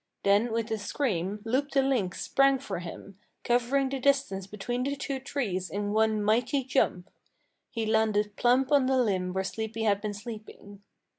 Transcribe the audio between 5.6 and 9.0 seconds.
in one mighty jump. He landed plump on the